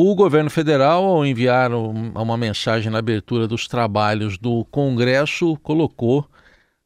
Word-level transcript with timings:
O 0.00 0.14
governo 0.14 0.48
federal, 0.48 1.04
ao 1.04 1.26
enviar 1.26 1.72
uma 1.72 2.36
mensagem 2.36 2.88
na 2.88 3.00
abertura 3.00 3.48
dos 3.48 3.66
trabalhos 3.66 4.38
do 4.38 4.64
Congresso, 4.66 5.56
colocou 5.60 6.24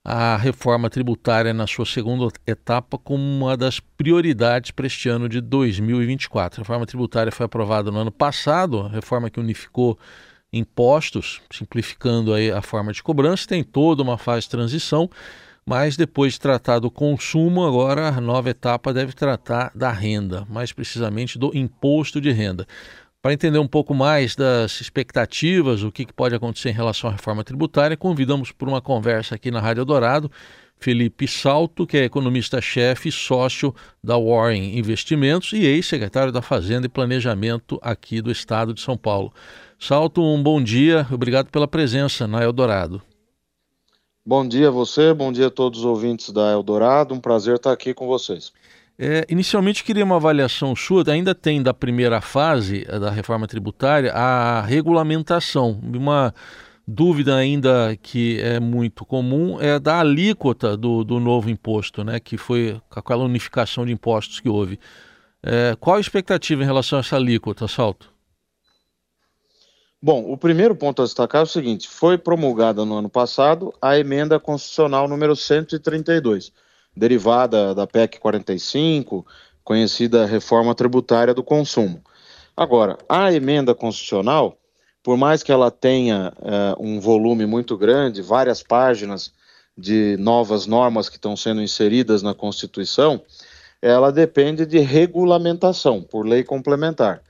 a 0.03 0.35
reforma 0.39 0.89
tributária 0.89 1.53
na 1.53 1.67
sua 1.67 1.85
segunda 1.85 2.33
etapa 2.47 2.97
como 2.97 3.23
uma 3.23 3.55
das 3.55 3.79
prioridades 3.81 4.71
para 4.71 4.87
este 4.87 5.11
ano 5.11 5.29
de 5.29 5.43
2024. 5.43 6.59
A 6.59 6.65
reforma 6.65 6.87
tributária 6.87 7.31
foi 7.31 7.45
aprovada 7.45 7.91
no 7.91 7.99
ano 7.99 8.11
passado, 8.11 8.81
a 8.81 8.89
reforma 8.89 9.29
que 9.29 9.39
unificou 9.39 9.99
impostos, 10.51 11.43
simplificando 11.53 12.33
aí 12.33 12.51
a 12.51 12.63
forma 12.63 12.95
de 12.95 13.03
cobrança, 13.03 13.47
tem 13.47 13.63
toda 13.63 14.03
uma 14.03 14.17
fase 14.17 14.47
de 14.47 14.53
transição, 14.53 15.11
mas 15.67 15.99
depois 15.99 16.33
de 16.33 16.41
tratar 16.41 16.79
do 16.79 16.91
consumo, 16.91 17.65
agora 17.65 18.09
a 18.09 18.21
nova 18.23 18.49
etapa 18.49 18.93
deve 18.93 19.13
tratar 19.13 19.71
da 19.75 19.93
renda, 19.93 20.47
mais 20.49 20.73
precisamente 20.73 21.39
do 21.39 21.55
imposto 21.55 22.23
de 22.23 22.33
renda. 22.33 22.67
Para 23.23 23.33
entender 23.33 23.61
um 23.61 23.69
pouco 23.69 23.95
mais 23.95 24.35
das 24.35 24.81
expectativas, 24.81 25.85
o 25.85 25.93
que, 25.93 26.13
pode 26.13 26.35
acontecer 26.35 26.71
em 26.71 26.73
relação 26.73 27.09
à 27.09 27.13
reforma 27.13 27.45
tributária, 27.45 27.97
convidamos 27.97 28.51
para 28.51 28.69
uma 28.69 28.81
conversa 28.81 29.37
aqui 29.37 29.49
na 29.49 29.61
Rádio 29.61 29.85
Dourado 29.85 30.29
Felipe 30.77 31.29
Salto, 31.29 31.87
que 31.87 31.97
é 31.97 32.03
economista-chefe 32.03 33.11
e 33.11 33.13
sócio 33.13 33.73
da 34.03 34.19
Warren 34.19 34.77
Investimentos 34.77 35.53
e 35.53 35.65
ex-secretário 35.65 36.33
da 36.33 36.43
Fazenda 36.43 36.87
e 36.87 36.89
Planejamento 36.89 37.79
aqui 37.81 38.21
do 38.21 38.33
estado 38.33 38.75
de 38.75 38.81
São 38.81 38.97
Paulo. 38.97 39.33
Salto, 39.79 40.21
um 40.21 40.43
bom 40.43 40.61
dia, 40.61 41.07
obrigado 41.09 41.49
pela 41.49 41.69
presença 41.69 42.27
na 42.27 42.43
Eldorado. 42.43 43.01
Bom 44.27 44.47
dia 44.49 44.67
a 44.67 44.73
você, 44.73 45.15
bom 45.15 45.31
dia 45.31 45.47
a 45.47 45.51
todos 45.51 45.79
os 45.79 45.85
ouvintes 45.85 46.31
da 46.31 46.51
Eldorado, 46.51 47.15
um 47.15 47.21
prazer 47.21 47.55
estar 47.55 47.71
aqui 47.71 47.95
com 47.95 48.09
vocês. 48.09 48.53
É, 49.05 49.27
inicialmente 49.29 49.83
queria 49.83 50.05
uma 50.05 50.15
avaliação 50.15 50.77
sua, 50.77 51.03
ainda 51.11 51.35
tem 51.35 51.61
da 51.61 51.75
primeira 51.75 52.21
fase 52.21 52.87
eh, 52.89 53.01
da 53.01 53.11
reforma 53.11 53.49
tributária 53.49 54.13
a 54.13 54.61
regulamentação. 54.61 55.77
Uma 55.83 56.33
dúvida 56.87 57.35
ainda 57.35 57.99
que 58.01 58.39
é 58.41 58.61
muito 58.61 59.05
comum 59.05 59.61
é 59.61 59.81
da 59.81 59.99
alíquota 59.99 60.77
do, 60.77 61.03
do 61.03 61.19
novo 61.19 61.51
imposto, 61.51 62.05
né, 62.05 62.21
que 62.21 62.37
foi 62.37 62.81
aquela 62.93 63.25
unificação 63.25 63.85
de 63.85 63.91
impostos 63.91 64.39
que 64.39 64.49
houve. 64.49 64.79
É, 65.43 65.77
qual 65.81 65.97
a 65.97 66.01
expectativa 66.01 66.63
em 66.63 66.67
relação 66.67 66.97
a 66.97 67.01
essa 67.01 67.17
alíquota, 67.17 67.67
Salto? 67.67 68.09
Bom, 70.01 70.31
o 70.31 70.39
primeiro 70.39 70.77
ponto 70.77 71.03
a 71.03 71.05
destacar 71.05 71.41
é 71.41 71.45
o 71.45 71.49
seguinte: 71.49 71.89
foi 71.89 72.17
promulgada 72.17 72.85
no 72.85 72.99
ano 72.99 73.09
passado 73.09 73.75
a 73.83 73.99
emenda 73.99 74.39
constitucional 74.39 75.09
número 75.09 75.35
132 75.35 76.53
derivada 76.97 77.75
da 77.75 77.87
PEC 77.87 78.19
45, 78.19 79.27
conhecida 79.65 80.27
reforma 80.27 80.75
tributária 80.75 81.35
do 81.35 81.43
consumo. 81.43 82.03
Agora, 82.57 82.99
a 83.09 83.33
emenda 83.33 83.75
constitucional, 83.75 84.59
por 85.03 85.17
mais 85.17 85.43
que 85.43 85.51
ela 85.51 85.71
tenha 85.71 86.33
uh, 86.39 86.83
um 86.85 87.01
volume 87.01 87.47
muito 87.47 87.77
grande, 87.77 88.23
várias 88.23 88.63
páginas 88.63 89.33
de 89.77 90.17
novas 90.19 90.67
normas 90.67 91.09
que 91.09 91.17
estão 91.17 91.37
sendo 91.37 91.63
inseridas 91.63 92.23
na 92.23 92.35
Constituição, 92.35 93.23
ela 93.81 94.13
depende 94.13 94.67
de 94.67 94.79
regulamentação 94.79 96.03
por 96.03 96.27
lei 96.27 96.45
complementar. 96.45 97.23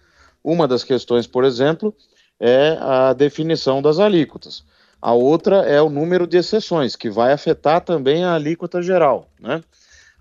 Uma 0.43 0.67
das 0.67 0.83
questões, 0.83 1.27
por 1.27 1.45
exemplo, 1.45 1.95
é 2.39 2.77
a 2.81 3.13
definição 3.13 3.81
das 3.81 3.99
alíquotas. 3.99 4.65
A 5.03 5.13
outra 5.13 5.57
é 5.63 5.83
o 5.83 5.91
número 5.91 6.29
de 6.29 6.37
exceções, 6.37 6.95
que 6.95 7.11
vai 7.11 7.33
afetar 7.33 7.81
também 7.81 8.23
a 8.25 8.35
alíquota 8.35 8.81
geral. 8.81 9.29
Né? 9.41 9.61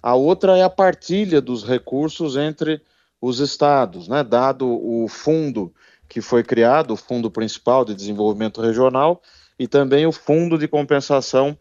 A 0.01 0.15
outra 0.15 0.57
é 0.57 0.63
a 0.63 0.69
partilha 0.71 1.39
dos 1.39 1.63
recursos 1.63 2.35
entre 2.35 2.81
os 3.21 3.39
estados, 3.39 4.07
né? 4.07 4.23
dado 4.23 4.67
o 4.67 5.07
fundo 5.07 5.71
que 6.09 6.19
foi 6.19 6.43
criado, 6.43 6.91
o 6.91 6.97
Fundo 6.97 7.29
Principal 7.29 7.85
de 7.85 7.93
Desenvolvimento 7.93 8.59
Regional, 8.59 9.21
e 9.57 9.67
também 9.67 10.05
o 10.07 10.11
Fundo 10.11 10.57
de 10.57 10.67
Compensação 10.67 11.55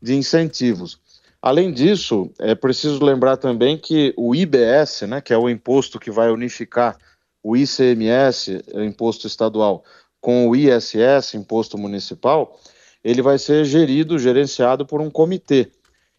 de 0.00 0.14
Incentivos. 0.14 0.98
Além 1.40 1.72
disso, 1.72 2.30
é 2.38 2.54
preciso 2.54 3.04
lembrar 3.04 3.36
também 3.36 3.76
que 3.76 4.14
o 4.16 4.34
IBS, 4.34 5.02
né, 5.02 5.20
que 5.20 5.32
é 5.32 5.36
o 5.36 5.48
imposto 5.48 6.00
que 6.00 6.10
vai 6.10 6.30
unificar 6.30 6.96
o 7.42 7.56
ICMS, 7.56 8.64
o 8.72 8.82
imposto 8.82 9.26
estadual, 9.26 9.84
com 10.22 10.48
o 10.48 10.54
ISS, 10.54 11.34
Imposto 11.34 11.76
Municipal, 11.76 12.56
ele 13.02 13.20
vai 13.20 13.38
ser 13.38 13.64
gerido, 13.64 14.20
gerenciado 14.20 14.86
por 14.86 15.00
um 15.00 15.10
comitê. 15.10 15.68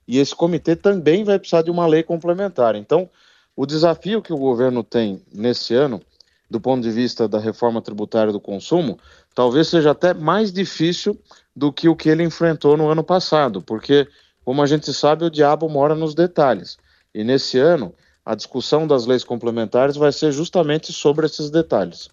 E 0.05 0.19
esse 0.19 0.35
comitê 0.35 0.75
também 0.75 1.23
vai 1.23 1.39
precisar 1.39 1.61
de 1.61 1.71
uma 1.71 1.87
lei 1.87 2.03
complementar. 2.03 2.75
Então, 2.75 3.09
o 3.55 3.65
desafio 3.65 4.21
que 4.21 4.33
o 4.33 4.37
governo 4.37 4.83
tem 4.83 5.21
nesse 5.33 5.73
ano, 5.73 6.01
do 6.49 6.59
ponto 6.59 6.83
de 6.83 6.91
vista 6.91 7.29
da 7.29 7.39
reforma 7.39 7.81
tributária 7.81 8.33
do 8.33 8.41
consumo, 8.41 8.99
talvez 9.33 9.69
seja 9.69 9.91
até 9.91 10.13
mais 10.13 10.51
difícil 10.51 11.17
do 11.55 11.71
que 11.71 11.87
o 11.87 11.95
que 11.95 12.09
ele 12.09 12.23
enfrentou 12.23 12.75
no 12.75 12.89
ano 12.89 13.05
passado, 13.05 13.61
porque, 13.61 14.05
como 14.43 14.61
a 14.61 14.65
gente 14.65 14.93
sabe, 14.93 15.23
o 15.23 15.31
diabo 15.31 15.69
mora 15.69 15.95
nos 15.95 16.13
detalhes. 16.13 16.77
E 17.15 17.23
nesse 17.23 17.57
ano, 17.57 17.95
a 18.25 18.35
discussão 18.35 18.85
das 18.85 19.05
leis 19.05 19.23
complementares 19.23 19.95
vai 19.95 20.11
ser 20.11 20.33
justamente 20.33 20.91
sobre 20.91 21.25
esses 21.25 21.49
detalhes. 21.49 22.09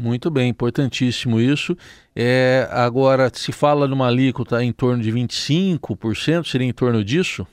Muito 0.00 0.30
bem, 0.30 0.48
importantíssimo 0.48 1.40
isso. 1.40 1.76
É, 2.14 2.68
agora, 2.70 3.28
se 3.34 3.50
fala 3.50 3.88
numa 3.88 4.06
alíquota 4.06 4.62
em 4.62 4.72
torno 4.72 5.02
de 5.02 5.10
25%, 5.10 6.46
seria 6.46 6.68
em 6.68 6.72
torno 6.72 7.02
disso? 7.02 7.44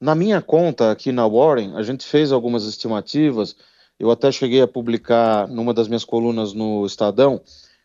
Na 0.00 0.14
minha 0.14 0.40
conta 0.40 0.92
aqui 0.92 1.10
na 1.10 1.26
Warren, 1.26 1.74
a 1.74 1.82
gente 1.82 2.06
fez 2.06 2.30
algumas 2.30 2.64
estimativas. 2.64 3.56
Eu 3.98 4.12
até 4.12 4.30
cheguei 4.30 4.62
a 4.62 4.68
publicar 4.68 5.48
numa 5.48 5.74
das 5.74 5.88
minhas 5.88 6.04
colunas 6.04 6.52
no 6.52 6.86
Estadão 6.86 7.40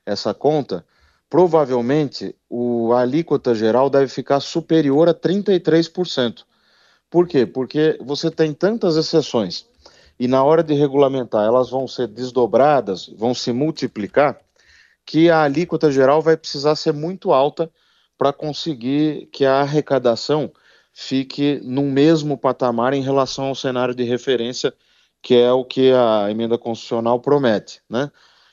essa 0.05 0.31
conta. 0.31 0.85
Provavelmente 1.27 2.35
o, 2.47 2.93
a 2.93 3.01
alíquota 3.01 3.55
geral 3.55 3.89
deve 3.89 4.09
ficar 4.09 4.41
superior 4.41 5.09
a 5.09 5.13
33%. 5.13 6.43
Por 7.09 7.27
quê? 7.27 7.47
Porque 7.47 7.97
você 7.99 8.29
tem 8.29 8.53
tantas 8.53 8.95
exceções 8.95 9.65
e 10.21 10.27
na 10.27 10.43
hora 10.43 10.61
de 10.61 10.75
regulamentar 10.75 11.47
elas 11.47 11.71
vão 11.71 11.87
ser 11.87 12.05
desdobradas, 12.05 13.07
vão 13.17 13.33
se 13.33 13.51
multiplicar, 13.51 14.39
que 15.03 15.31
a 15.31 15.41
alíquota 15.41 15.91
geral 15.91 16.21
vai 16.21 16.37
precisar 16.37 16.75
ser 16.75 16.93
muito 16.93 17.33
alta 17.33 17.71
para 18.19 18.31
conseguir 18.31 19.29
que 19.33 19.45
a 19.45 19.61
arrecadação 19.61 20.51
fique 20.93 21.59
no 21.63 21.81
mesmo 21.81 22.37
patamar 22.37 22.93
em 22.93 23.01
relação 23.01 23.45
ao 23.45 23.55
cenário 23.55 23.95
de 23.95 24.03
referência, 24.03 24.71
que 25.23 25.33
é 25.33 25.51
o 25.51 25.65
que 25.65 25.91
a 25.91 26.29
emenda 26.29 26.55
constitucional 26.55 27.19
promete, 27.19 27.81
né? 27.89 28.11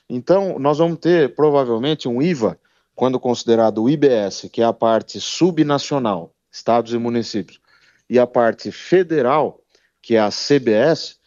Então, 0.08 0.58
nós 0.58 0.78
vamos 0.78 0.98
ter 0.98 1.34
provavelmente 1.34 2.08
um 2.08 2.22
IVA, 2.22 2.58
quando 2.94 3.20
considerado 3.20 3.82
o 3.82 3.90
IBS, 3.90 4.48
que 4.50 4.62
é 4.62 4.64
a 4.64 4.72
parte 4.72 5.20
subnacional, 5.20 6.32
estados 6.50 6.94
e 6.94 6.98
municípios, 6.98 7.60
e 8.08 8.18
a 8.18 8.26
parte 8.26 8.72
federal, 8.72 9.60
que 10.00 10.14
é 10.16 10.20
a 10.20 10.30
CBS, 10.30 11.17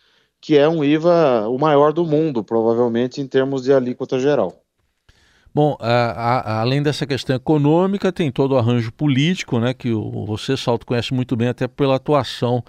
que 0.42 0.58
é 0.58 0.68
um 0.68 0.84
IVA 0.84 1.48
o 1.48 1.58
maior 1.60 1.94
do 1.94 2.04
mundo, 2.04 2.44
provavelmente 2.44 3.22
em 3.22 3.28
termos 3.28 3.62
de 3.64 3.72
alíquota 3.72 4.20
geral. 4.20 4.62
Bom, 5.54 5.78
a, 5.80 6.12
a, 6.12 6.62
além 6.62 6.82
dessa 6.82 7.06
questão 7.06 7.36
econômica, 7.36 8.12
tem 8.12 8.32
todo 8.32 8.54
o 8.54 8.58
arranjo 8.58 8.92
político, 8.92 9.60
né, 9.60 9.74
que 9.74 9.92
o, 9.92 10.26
você, 10.26 10.58
Salto, 10.58 10.86
conhece 10.86 11.14
muito 11.14 11.36
bem, 11.36 11.50
até 11.50 11.68
pela 11.68 11.98
atuação 11.98 12.64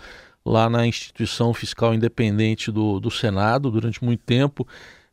lá 0.45 0.69
na 0.69 0.87
instituição 0.87 1.55
fiscal 1.55 1.95
independente 1.95 2.71
do, 2.71 3.01
do 3.01 3.11
Senado 3.11 3.71
durante 3.71 4.05
muito 4.05 4.23
tempo. 4.25 4.67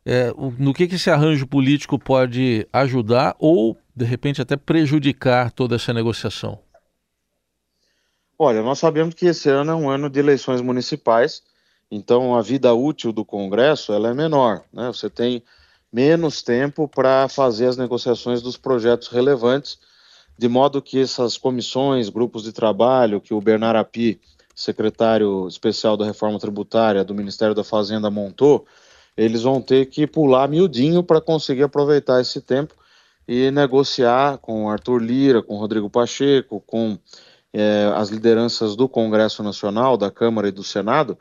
É, 0.04 0.32
no 0.58 0.74
que, 0.74 0.88
que 0.88 0.96
esse 0.96 1.08
arranjo 1.08 1.46
político 1.46 1.98
pode 1.98 2.66
ajudar 2.72 3.36
ou, 3.38 3.78
de 3.94 4.04
repente, 4.04 4.42
até 4.42 4.56
prejudicar 4.56 5.52
toda 5.52 5.76
essa 5.76 5.94
negociação? 5.94 6.58
Olha, 8.36 8.62
nós 8.62 8.78
sabemos 8.78 9.14
que 9.14 9.26
esse 9.26 9.48
ano 9.48 9.70
é 9.70 9.74
um 9.74 9.88
ano 9.88 10.10
de 10.10 10.18
eleições 10.18 10.60
municipais 10.60 11.42
então, 11.90 12.36
a 12.36 12.42
vida 12.42 12.72
útil 12.72 13.12
do 13.12 13.24
Congresso 13.24 13.92
ela 13.92 14.10
é 14.10 14.14
menor. 14.14 14.62
Né? 14.72 14.86
Você 14.88 15.10
tem 15.10 15.42
menos 15.92 16.40
tempo 16.40 16.86
para 16.86 17.28
fazer 17.28 17.66
as 17.66 17.76
negociações 17.76 18.40
dos 18.40 18.56
projetos 18.56 19.08
relevantes, 19.08 19.78
de 20.38 20.48
modo 20.48 20.80
que 20.80 21.00
essas 21.00 21.36
comissões, 21.36 22.08
grupos 22.08 22.44
de 22.44 22.52
trabalho 22.52 23.20
que 23.20 23.34
o 23.34 23.40
Bernard 23.40 23.78
Api, 23.78 24.20
secretário 24.54 25.48
especial 25.48 25.96
da 25.96 26.04
reforma 26.04 26.38
tributária 26.38 27.02
do 27.02 27.14
Ministério 27.14 27.54
da 27.54 27.64
Fazenda, 27.64 28.08
montou, 28.08 28.66
eles 29.16 29.42
vão 29.42 29.60
ter 29.60 29.86
que 29.86 30.06
pular 30.06 30.48
miudinho 30.48 31.02
para 31.02 31.20
conseguir 31.20 31.64
aproveitar 31.64 32.20
esse 32.20 32.40
tempo 32.40 32.74
e 33.26 33.50
negociar 33.50 34.38
com 34.38 34.70
Arthur 34.70 35.02
Lira, 35.02 35.42
com 35.42 35.56
Rodrigo 35.56 35.90
Pacheco, 35.90 36.62
com 36.66 36.96
é, 37.52 37.92
as 37.96 38.10
lideranças 38.10 38.76
do 38.76 38.88
Congresso 38.88 39.42
Nacional, 39.42 39.96
da 39.96 40.10
Câmara 40.10 40.48
e 40.48 40.52
do 40.52 40.62
Senado, 40.62 41.18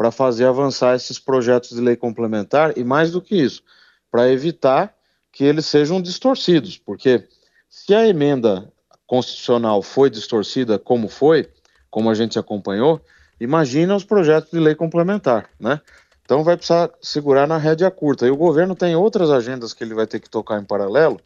para 0.00 0.10
fazer 0.10 0.46
avançar 0.46 0.96
esses 0.96 1.18
projetos 1.18 1.76
de 1.76 1.80
lei 1.82 1.94
complementar 1.94 2.72
e, 2.78 2.82
mais 2.82 3.10
do 3.10 3.20
que 3.20 3.36
isso, 3.36 3.62
para 4.10 4.32
evitar 4.32 4.94
que 5.30 5.44
eles 5.44 5.66
sejam 5.66 6.00
distorcidos, 6.00 6.78
porque 6.78 7.28
se 7.68 7.94
a 7.94 8.08
emenda 8.08 8.72
constitucional 9.06 9.82
foi 9.82 10.08
distorcida 10.08 10.78
como 10.78 11.06
foi, 11.06 11.50
como 11.90 12.08
a 12.08 12.14
gente 12.14 12.38
acompanhou, 12.38 12.98
imagina 13.38 13.94
os 13.94 14.02
projetos 14.02 14.50
de 14.50 14.58
lei 14.58 14.74
complementar, 14.74 15.50
né? 15.60 15.78
Então 16.24 16.42
vai 16.42 16.56
precisar 16.56 16.90
segurar 17.02 17.46
na 17.46 17.58
rédea 17.58 17.90
curta. 17.90 18.26
E 18.26 18.30
o 18.30 18.36
governo 18.38 18.74
tem 18.74 18.96
outras 18.96 19.30
agendas 19.30 19.74
que 19.74 19.84
ele 19.84 19.92
vai 19.92 20.06
ter 20.06 20.18
que 20.18 20.30
tocar 20.30 20.58
em 20.58 20.64
paralelo 20.64 21.20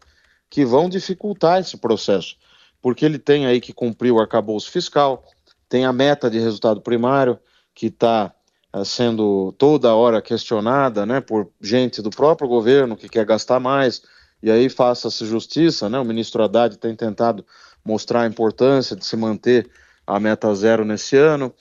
que 0.50 0.64
vão 0.64 0.88
dificultar 0.88 1.60
esse 1.60 1.76
processo, 1.76 2.34
porque 2.82 3.04
ele 3.04 3.20
tem 3.20 3.46
aí 3.46 3.60
que 3.60 3.72
cumprir 3.72 4.10
o 4.10 4.18
arcabouço 4.18 4.68
fiscal, 4.68 5.24
tem 5.68 5.84
a 5.84 5.92
meta 5.92 6.28
de 6.28 6.40
resultado 6.40 6.80
primário, 6.80 7.38
que 7.72 7.86
está 7.86 8.34
sendo 8.82 9.52
toda 9.58 9.94
hora 9.94 10.22
questionada 10.22 11.04
né, 11.04 11.20
por 11.20 11.48
gente 11.60 12.00
do 12.00 12.10
próprio 12.10 12.48
governo 12.48 12.96
que 12.96 13.08
quer 13.08 13.24
gastar 13.24 13.60
mais, 13.60 14.02
e 14.42 14.50
aí 14.50 14.68
faça-se 14.68 15.24
justiça, 15.26 15.88
né? 15.88 15.98
O 15.98 16.04
ministro 16.04 16.42
Haddad 16.42 16.76
tem 16.76 16.96
tentado 16.96 17.44
mostrar 17.84 18.22
a 18.22 18.26
importância 18.26 18.96
de 18.96 19.04
se 19.04 19.16
manter 19.16 19.70
a 20.06 20.18
meta 20.18 20.54
zero 20.54 20.84
nesse 20.84 21.16
ano. 21.16 21.54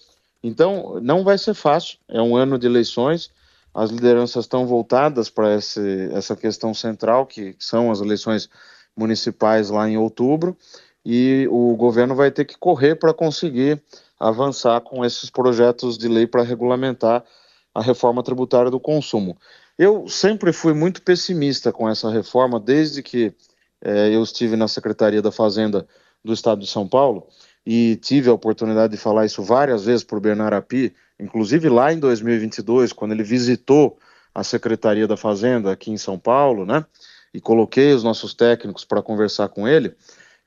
Então, 0.44 1.00
não 1.02 1.24
vai 1.24 1.38
ser 1.38 1.54
fácil, 1.54 1.98
é 2.10 2.22
um 2.22 2.36
ano 2.36 2.58
de 2.58 2.66
eleições, 2.68 3.30
as 3.74 3.90
lideranças 3.90 4.46
estão 4.46 4.68
voltadas 4.68 5.30
para 5.30 5.50
essa 5.52 6.36
questão 6.36 6.74
central, 6.74 7.26
que 7.26 7.56
são 7.58 7.92
as 7.92 8.02
eleições 8.02 8.50
municipais 8.96 9.70
lá 9.70 9.90
em 9.90 9.98
outubro, 9.98 10.58
e 11.06 11.48
o 11.50 11.76
governo 11.76 12.16
vai 12.16 12.32
ter 12.32 12.46
que 12.46 12.58
correr 12.58 12.96
para 12.96 13.14
conseguir 13.14 13.82
avançar 14.28 14.80
com 14.82 15.04
esses 15.04 15.30
projetos 15.30 15.98
de 15.98 16.08
lei 16.08 16.26
para 16.26 16.44
regulamentar 16.44 17.24
a 17.74 17.82
reforma 17.82 18.24
tributária 18.24 18.72
do 18.72 18.80
consumo. 18.80 19.38
Eu 19.78 20.08
sempre 20.08 20.54
fui 20.54 20.74
muito 20.74 21.02
pessimista 21.02 21.72
com 21.72 21.90
essa 21.90 22.10
reforma, 22.10 22.60
desde 22.60 23.02
que 23.02 23.34
é, 23.82 24.16
eu 24.16 24.24
estive 24.24 24.56
na 24.56 24.68
Secretaria 24.68 25.22
da 25.22 25.32
Fazenda 25.32 25.86
do 26.24 26.32
Estado 26.32 26.62
de 26.62 26.68
São 26.68 26.88
Paulo 26.88 27.28
e 27.66 27.98
tive 27.98 28.30
a 28.30 28.34
oportunidade 28.34 28.92
de 28.92 29.00
falar 29.00 29.26
isso 29.26 29.44
várias 29.44 29.86
vezes 29.86 30.04
para 30.04 30.18
o 30.18 30.22
Bernardo 30.22 30.56
Api, 30.56 30.96
inclusive 31.20 31.68
lá 31.68 31.92
em 31.92 32.00
2022, 32.00 32.94
quando 32.94 33.12
ele 33.12 33.24
visitou 33.24 33.98
a 34.34 34.44
Secretaria 34.44 35.08
da 35.08 35.18
Fazenda 35.18 35.72
aqui 35.72 35.92
em 35.92 35.98
São 35.98 36.18
Paulo, 36.18 36.66
né? 36.66 36.86
E 37.34 37.42
coloquei 37.42 37.94
os 37.94 38.04
nossos 38.04 38.34
técnicos 38.34 38.86
para 38.86 39.02
conversar 39.02 39.50
com 39.50 39.68
ele, 39.68 39.94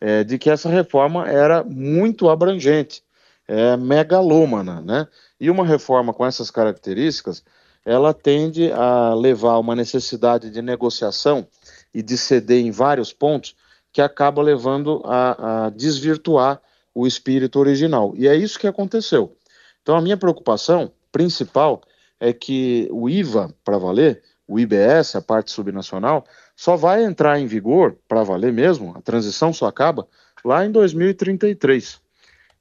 é, 0.01 0.25
de 0.25 0.39
que 0.39 0.51
essa 0.51 0.69
reforma 0.69 1.29
era 1.29 1.65
muito 1.65 2.29
abrangente, 2.29 3.03
é, 3.49 3.77
megalômana, 3.77 4.81
né? 4.81 5.07
E 5.41 5.51
uma 5.51 5.65
reforma 5.65 6.13
com 6.13 6.25
essas 6.25 6.51
características 6.51 7.45
ela 7.87 8.13
tende 8.13 8.73
a 8.73 9.15
levar 9.15 9.59
uma 9.59 9.77
necessidade 9.77 10.51
de 10.51 10.61
negociação 10.61 11.47
e 11.95 12.03
de 12.03 12.19
ceder 12.19 12.59
em 12.59 12.73
vários 12.73 13.13
pontos 13.13 13.55
que 13.93 14.03
acaba 14.03 14.43
levando 14.43 15.01
a, 15.05 15.67
a 15.67 15.71
desvirtuar 15.71 16.61
o 16.93 17.07
espírito 17.07 17.61
original. 17.61 18.13
E 18.17 18.27
é 18.27 18.35
isso 18.35 18.59
que 18.59 18.67
aconteceu. 18.67 19.37
Então, 19.81 19.97
a 19.97 20.01
minha 20.01 20.17
preocupação 20.17 20.91
principal 21.13 21.81
é 22.19 22.33
que 22.33 22.89
o 22.91 23.09
IVA, 23.09 23.55
para 23.65 23.79
valer, 23.79 24.21
o 24.49 24.59
IBS, 24.59 25.15
a 25.15 25.23
parte 25.23 25.53
subnacional, 25.53 26.25
só 26.57 26.75
vai 26.77 27.05
entrar 27.05 27.39
em 27.39 27.47
vigor, 27.47 27.97
para 28.09 28.25
valer 28.25 28.53
mesmo, 28.53 28.95
a 28.97 29.01
transição 29.01 29.53
só 29.53 29.67
acaba 29.67 30.09
lá 30.45 30.65
em 30.65 30.73
2033. 30.73 32.01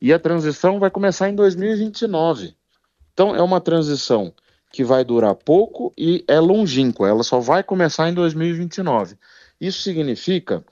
E 0.02 0.14
a 0.14 0.20
transição 0.20 0.80
vai 0.80 0.90
começar 0.90 1.30
em 1.30 1.36
2029. 1.36 2.56
Então, 3.14 3.36
é 3.36 3.42
uma 3.42 3.62
transição 3.62 4.34
que 4.72 4.84
vai 4.84 5.06
durar 5.06 5.34
pouco 5.36 5.94
e 5.98 6.24
é 6.28 6.40
longínqua, 6.40 7.08
ela 7.08 7.24
só 7.24 7.40
vai 7.40 7.64
começar 7.64 8.10
em 8.10 8.14
2029. 8.14 9.16
Isso 9.60 9.82
significa, 9.82 10.66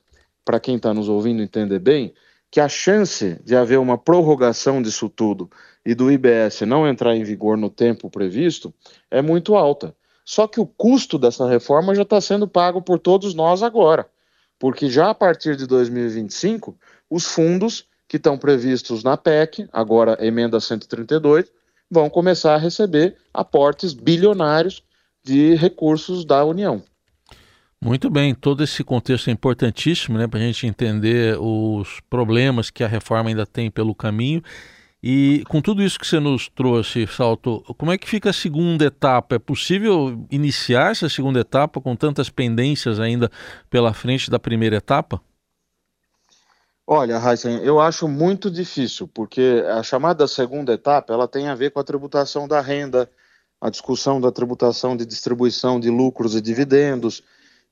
para 0.44 0.60
quem 0.60 0.76
está 0.76 0.94
nos 0.94 1.08
ouvindo 1.08 1.42
entender 1.42 1.80
bem, 1.80 2.14
que 2.52 2.60
a 2.60 2.68
chance 2.68 3.40
de 3.44 3.56
haver 3.56 3.80
uma 3.80 3.98
prorrogação 3.98 4.82
disso 4.82 5.10
tudo 5.10 5.50
e 5.86 5.96
do 5.96 6.12
IBS 6.12 6.62
não 6.68 6.88
entrar 6.88 7.16
em 7.16 7.24
vigor 7.24 7.58
no 7.58 7.70
tempo 7.70 8.10
previsto 8.10 8.74
é 9.10 9.22
muito 9.22 9.56
alta. 9.56 9.96
Só 10.26 10.48
que 10.48 10.60
o 10.60 10.66
custo 10.66 11.18
dessa 11.18 11.48
reforma 11.48 11.96
já 11.96 12.04
está 12.04 12.20
sendo 12.22 12.48
pago 12.48 12.82
por 12.82 13.00
todos 13.00 13.34
nós 13.34 13.64
agora, 13.64 14.08
porque 14.60 14.90
já 14.90 15.10
a 15.10 15.16
partir 15.16 15.56
de 15.56 15.66
2025, 15.66 16.78
os 17.10 17.26
fundos 17.26 17.88
que 18.14 18.18
estão 18.18 18.38
previstos 18.38 19.04
na 19.04 19.18
PEC, 19.18 19.68
agora 19.74 20.16
emenda 20.24 20.60
132, 20.60 21.52
vão 21.90 22.12
começar 22.12 22.54
a 22.54 22.60
receber 22.60 23.18
aportes 23.34 23.92
bilionários 23.92 24.84
de 25.24 25.56
recursos 25.56 26.24
da 26.24 26.46
União. 26.46 26.84
Muito 27.82 28.12
bem, 28.12 28.36
todo 28.36 28.64
esse 28.64 28.84
contexto 28.84 29.32
é 29.32 29.34
importantíssimo 29.34 30.20
né, 30.20 30.28
para 30.28 30.40
a 30.40 30.44
gente 30.44 30.68
entender 30.68 31.40
os 31.40 32.02
problemas 32.08 32.70
que 32.70 32.84
a 32.84 32.88
reforma 32.88 33.32
ainda 33.32 33.48
tem 33.48 33.72
pelo 33.72 33.96
caminho. 33.96 34.44
E 35.02 35.44
com 35.50 35.60
tudo 35.60 35.82
isso 35.82 35.98
que 35.98 36.06
você 36.06 36.20
nos 36.20 36.48
trouxe, 36.48 37.08
Salto, 37.08 37.64
como 37.80 37.92
é 37.92 37.98
que 37.98 38.08
fica 38.08 38.30
a 38.30 38.34
segunda 38.34 38.86
etapa? 38.86 39.38
É 39.38 39.40
possível 39.40 40.24
iniciar 40.30 40.92
essa 40.92 41.10
segunda 41.10 41.40
etapa 41.40 41.82
com 41.82 41.96
tantas 41.96 42.30
pendências 42.30 43.00
ainda 43.00 43.32
pela 43.72 43.92
frente 43.92 44.30
da 44.30 44.38
primeira 44.38 44.76
etapa? 44.76 45.20
Olha, 46.86 47.18
Heisen, 47.18 47.60
eu 47.64 47.80
acho 47.80 48.10
muito 48.10 48.52
difícil, 48.52 49.08
porque 49.08 49.64
a 49.70 49.82
chamada 49.82 50.28
segunda 50.28 50.74
etapa 50.74 51.14
ela 51.14 51.30
tem 51.30 51.48
a 51.48 51.56
ver 51.56 51.72
com 51.72 51.80
a 51.80 51.84
tributação 51.84 52.46
da 52.46 52.60
renda, 52.60 53.10
a 53.62 53.70
discussão 53.70 54.20
da 54.20 54.34
tributação 54.34 54.98
de 54.98 55.06
distribuição 55.06 55.80
de 55.80 55.90
lucros 55.90 56.36
e 56.36 56.42
dividendos 56.42 57.24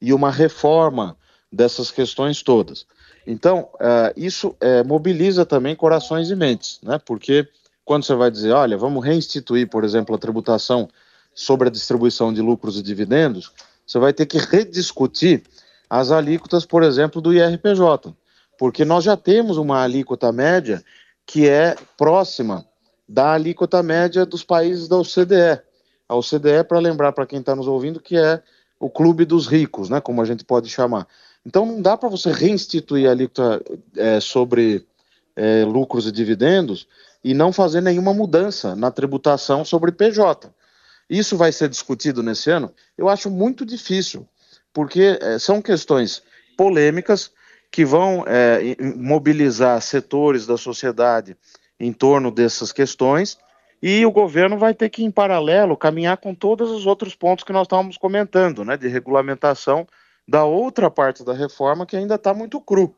e 0.02 0.14
uma 0.14 0.32
reforma 0.32 1.18
dessas 1.52 1.92
questões 1.92 2.42
todas. 2.42 2.86
Então, 3.28 3.68
uh, 3.76 4.14
isso 4.16 4.52
uh, 4.52 4.88
mobiliza 4.88 5.46
também 5.46 5.76
corações 5.76 6.32
e 6.32 6.36
mentes, 6.36 6.80
né? 6.82 6.98
Porque 6.98 7.46
quando 7.84 8.06
você 8.06 8.16
vai 8.16 8.32
dizer, 8.32 8.52
olha, 8.52 8.78
vamos 8.78 9.04
reinstituir, 9.04 9.70
por 9.70 9.84
exemplo, 9.84 10.16
a 10.16 10.20
tributação 10.20 10.88
sobre 11.36 11.68
a 11.68 11.72
distribuição 11.72 12.34
de 12.34 12.42
lucros 12.42 12.80
e 12.80 12.82
dividendos, 12.82 13.52
você 13.86 14.00
vai 14.00 14.14
ter 14.14 14.26
que 14.26 14.38
rediscutir 14.38 15.44
as 15.90 16.12
alíquotas, 16.12 16.66
por 16.66 16.82
exemplo, 16.82 17.20
do 17.20 17.34
IRPJ 17.34 18.16
porque 18.62 18.86
nós 18.86 19.04
já 19.04 19.18
temos 19.18 19.58
uma 19.58 19.82
alíquota 19.82 20.32
média 20.32 20.86
que 21.26 21.50
é 21.50 21.76
próxima 21.98 22.64
da 23.10 23.34
alíquota 23.34 23.82
média 23.82 24.24
dos 24.24 24.44
países 24.44 24.88
da 24.88 24.98
OCDE. 24.98 25.60
A 26.08 26.16
OCDE, 26.16 26.64
para 26.70 26.78
lembrar 26.78 27.12
para 27.12 27.26
quem 27.26 27.40
está 27.40 27.56
nos 27.56 27.68
ouvindo, 27.68 28.00
que 28.00 28.16
é 28.16 28.40
o 28.80 28.88
clube 28.88 29.26
dos 29.26 29.48
ricos, 29.48 29.90
né, 29.90 30.00
como 30.00 30.22
a 30.22 30.26
gente 30.26 30.46
pode 30.46 30.70
chamar. 30.70 31.08
Então 31.44 31.66
não 31.66 31.82
dá 31.82 31.98
para 31.98 32.08
você 32.08 32.32
reinstituir 32.32 33.10
a 33.10 33.14
alíquota 33.14 33.64
é, 33.98 34.20
sobre 34.20 34.86
é, 35.36 35.66
lucros 35.66 36.06
e 36.06 36.12
dividendos 36.12 36.88
e 37.24 37.34
não 37.34 37.52
fazer 37.52 37.82
nenhuma 37.82 38.14
mudança 38.14 38.76
na 38.76 38.92
tributação 38.92 39.66
sobre 39.66 39.92
PJ. 39.92 40.54
Isso 41.10 41.36
vai 41.36 41.52
ser 41.52 41.68
discutido 41.68 42.22
nesse 42.22 42.52
ano? 42.52 42.72
Eu 42.96 43.10
acho 43.10 43.28
muito 43.28 43.66
difícil, 43.66 44.30
porque 44.72 45.18
é, 45.20 45.40
são 45.40 45.64
questões 45.64 46.22
polêmicas 46.56 47.32
que 47.72 47.86
vão 47.86 48.26
é, 48.28 48.76
mobilizar 48.96 49.82
setores 49.82 50.46
da 50.46 50.58
sociedade 50.58 51.38
em 51.80 51.94
torno 51.94 52.30
dessas 52.30 52.72
questões 52.72 53.38
e 53.82 54.06
o 54.06 54.12
governo 54.12 54.58
vai 54.60 54.76
ter 54.76 54.90
que, 54.90 55.04
em 55.04 55.10
paralelo, 55.10 55.76
caminhar 55.76 56.18
com 56.18 56.36
todos 56.36 56.70
os 56.70 56.86
outros 56.86 57.16
pontos 57.16 57.44
que 57.44 57.54
nós 57.54 57.64
estávamos 57.64 57.98
comentando, 57.98 58.64
né, 58.64 58.78
de 58.78 58.88
regulamentação 58.88 59.88
da 60.28 60.44
outra 60.44 60.92
parte 60.92 61.24
da 61.24 61.34
reforma 61.34 61.86
que 61.86 61.96
ainda 61.98 62.16
está 62.16 62.34
muito 62.34 62.62
cru. 62.62 62.96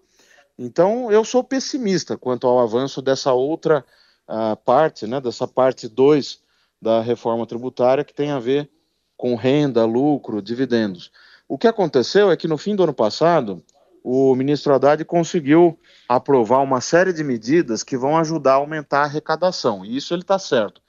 Então, 0.60 1.10
eu 1.10 1.24
sou 1.24 1.44
pessimista 1.44 2.18
quanto 2.18 2.46
ao 2.46 2.60
avanço 2.60 3.02
dessa 3.02 3.32
outra 3.32 3.86
uh, 4.28 4.58
parte, 4.58 5.08
né, 5.08 5.22
dessa 5.22 5.48
parte 5.48 5.88
2 5.88 6.42
da 6.82 7.00
reforma 7.00 7.48
tributária 7.48 8.04
que 8.04 8.14
tem 8.14 8.32
a 8.32 8.40
ver 8.40 8.70
com 9.16 9.36
renda, 9.36 9.86
lucro, 9.86 10.42
dividendos. 10.42 11.12
O 11.48 11.58
que 11.58 11.68
aconteceu 11.68 12.30
é 12.30 12.36
que 12.36 12.48
no 12.48 12.58
fim 12.58 12.76
do 12.76 12.84
ano 12.84 12.94
passado, 12.94 13.64
o 14.04 14.36
ministro 14.36 14.74
Haddad 14.74 15.06
conseguiu 15.06 15.80
aprovar 16.10 16.62
uma 16.62 16.82
série 16.82 17.14
de 17.14 17.24
medidas 17.24 17.84
que 17.84 17.98
vão 17.98 18.18
ajudar 18.18 18.54
a 18.54 18.56
aumentar 18.56 19.00
a 19.00 19.04
arrecadação. 19.06 19.86
E 19.86 19.96
isso 19.96 20.14
ele 20.14 20.24
está 20.24 20.38
certo. 20.38 20.82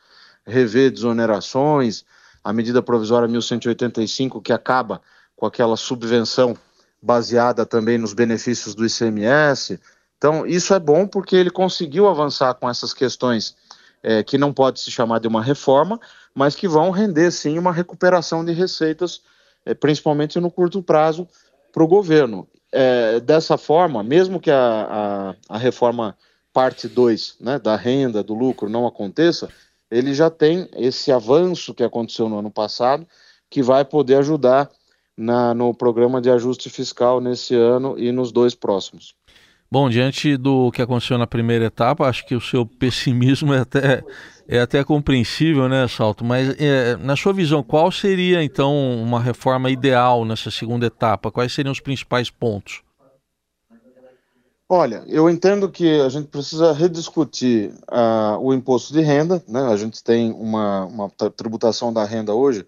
Rever 0.45 0.91
desonerações, 0.91 2.05
a 2.43 2.53
medida 2.53 2.83
provisória 2.83 3.29
1185, 3.29 4.43
que 4.43 4.53
acaba 4.53 5.01
com 5.37 5.47
aquela 5.47 5.77
subvenção 5.77 6.57
baseada 7.01 7.65
também 7.65 7.99
nos 7.99 8.13
benefícios 8.13 8.75
do 8.75 8.85
ICMS. 8.85 9.79
Então, 10.19 10.45
isso 10.45 10.75
é 10.75 10.81
bom 10.81 11.07
porque 11.07 11.37
ele 11.37 11.51
conseguiu 11.51 12.09
avançar 12.09 12.55
com 12.55 12.69
essas 12.69 12.93
questões 12.93 13.57
é, 14.03 14.23
que 14.23 14.37
não 14.37 14.53
pode 14.53 14.81
se 14.81 14.91
chamar 14.91 15.21
de 15.21 15.29
uma 15.29 15.43
reforma, 15.43 16.01
mas 16.35 16.57
que 16.57 16.67
vão 16.67 16.91
render 16.91 17.31
sim 17.31 17.59
uma 17.59 17.73
recuperação 17.73 18.45
de 18.45 18.53
receitas, 18.53 19.23
é, 19.65 19.73
principalmente 19.73 20.41
no 20.41 20.51
curto 20.51 20.83
prazo, 20.83 21.29
para 21.73 21.83
o 21.83 21.89
governo 21.89 22.47
é, 22.75 23.21
dessa 23.21 23.57
forma, 23.57 24.03
mesmo 24.03 24.41
que 24.41 24.51
a, 24.51 25.37
a, 25.49 25.55
a 25.55 25.59
reforma 25.59 26.17
parte 26.53 26.89
2 26.89 27.37
né, 27.41 27.59
da 27.59 27.77
renda, 27.77 28.23
do 28.23 28.35
lucro 28.35 28.69
não 28.69 28.85
aconteça, 28.85 29.49
ele 29.89 30.13
já 30.13 30.29
tem 30.29 30.69
esse 30.77 31.13
avanço 31.13 31.73
que 31.73 31.85
aconteceu 31.85 32.29
no 32.29 32.39
ano 32.39 32.51
passado, 32.51 33.07
que 33.49 33.63
vai 33.63 33.85
poder 33.85 34.17
ajudar 34.17 34.69
na, 35.17 35.55
no 35.55 35.73
programa 35.73 36.21
de 36.21 36.29
ajuste 36.29 36.69
fiscal 36.69 37.21
nesse 37.21 37.55
ano 37.55 37.97
e 37.97 38.11
nos 38.11 38.33
dois 38.33 38.57
próximos. 38.57 39.15
Bom, 39.75 39.91
diante 39.91 40.37
do 40.37 40.71
que 40.71 40.81
aconteceu 40.81 41.19
na 41.19 41.27
primeira 41.27 41.65
etapa, 41.65 42.07
acho 42.07 42.25
que 42.25 42.37
o 42.37 42.41
seu 42.41 42.65
pessimismo 42.65 43.53
é 43.53 43.59
até, 43.59 44.05
é 44.47 44.61
até 44.61 44.85
compreensível, 44.85 45.69
né, 45.69 45.89
Salto? 45.89 46.25
Mas, 46.25 46.55
é, 46.61 46.97
na 46.99 47.17
sua 47.17 47.33
visão, 47.33 47.61
qual 47.61 47.91
seria, 47.91 48.41
então, 48.45 48.73
uma 49.03 49.21
reforma 49.21 49.69
ideal 49.69 50.25
nessa 50.25 50.49
segunda 50.49 50.87
etapa? 50.87 51.29
Quais 51.29 51.53
seriam 51.53 51.73
os 51.73 51.81
principais 51.81 52.31
pontos? 52.31 52.85
Olha, 54.69 55.03
eu 55.09 55.29
entendo 55.29 55.69
que 55.69 56.01
a 56.03 56.09
gente 56.09 56.29
precisa 56.29 56.73
rediscutir 56.73 57.73
uh, 57.91 58.39
o 58.39 58.55
imposto 58.55 58.93
de 58.93 59.01
renda, 59.01 59.43
né? 59.49 59.61
A 59.61 59.77
gente 59.77 60.05
tem 60.05 60.31
uma, 60.31 60.85
uma 60.85 61.11
tributação 61.37 61.93
da 61.93 62.05
renda 62.05 62.33
hoje 62.33 62.65